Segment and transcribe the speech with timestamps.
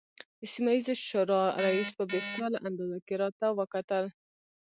[0.39, 4.05] د سیمه ییزې شورا رئیس په بې خیاله انداز کې راته وکتل.